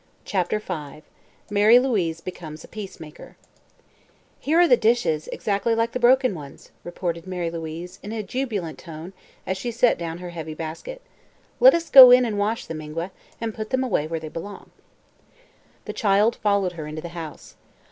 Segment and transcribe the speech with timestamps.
[0.25, 1.03] CHAPTER V
[1.51, 3.37] MARY LOUISE BECOMES A PEACEMAKER
[4.39, 8.79] "Here are the dishes, exactly like the broken ones," reported Mary Louise in a jubilant
[8.79, 9.13] tone
[9.45, 11.03] as she set down her heavy basket.
[11.59, 14.71] "Let us go in and wash them, Ingua, and put them away where they belong."
[15.85, 17.53] The child followed her into the house.